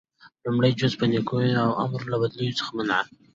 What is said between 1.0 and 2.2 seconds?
نيکيو امر او له